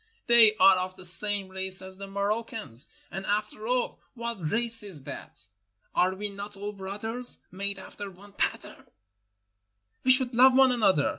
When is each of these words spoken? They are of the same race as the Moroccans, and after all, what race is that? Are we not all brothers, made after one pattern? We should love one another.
They 0.25 0.55
are 0.55 0.77
of 0.77 0.95
the 0.95 1.05
same 1.05 1.49
race 1.49 1.79
as 1.79 1.97
the 1.97 2.07
Moroccans, 2.07 2.87
and 3.11 3.23
after 3.27 3.67
all, 3.67 3.99
what 4.15 4.49
race 4.49 4.81
is 4.81 5.03
that? 5.03 5.45
Are 5.93 6.15
we 6.15 6.27
not 6.27 6.57
all 6.57 6.73
brothers, 6.73 7.37
made 7.51 7.77
after 7.77 8.09
one 8.09 8.33
pattern? 8.33 8.87
We 10.03 10.09
should 10.09 10.33
love 10.33 10.55
one 10.55 10.71
another. 10.71 11.09